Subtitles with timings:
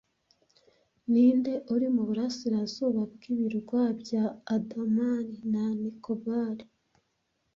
[1.11, 6.57] Ninde uri muburasirazuba bwibirwa bya Andaman na Nikobar